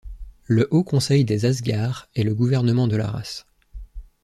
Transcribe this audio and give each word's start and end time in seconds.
Le 0.47 0.67
Haut 0.71 0.83
Conseil 0.83 1.25
des 1.25 1.45
Asgards 1.45 2.09
est 2.15 2.23
le 2.23 2.33
gouvernement 2.33 2.87
de 2.87 2.95
la 2.95 3.05
race. 3.05 3.45